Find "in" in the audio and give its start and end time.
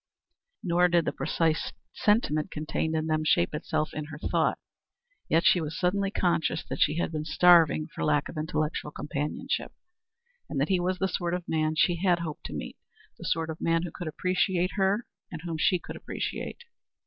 2.95-3.05, 3.93-4.05